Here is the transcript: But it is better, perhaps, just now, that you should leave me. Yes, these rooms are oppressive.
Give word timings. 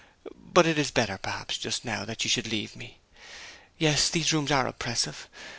But 0.51 0.65
it 0.65 0.79
is 0.79 0.89
better, 0.89 1.19
perhaps, 1.19 1.59
just 1.59 1.85
now, 1.85 2.05
that 2.05 2.23
you 2.23 2.29
should 2.31 2.47
leave 2.47 2.75
me. 2.75 2.97
Yes, 3.77 4.09
these 4.09 4.33
rooms 4.33 4.49
are 4.51 4.65
oppressive. 4.65 5.29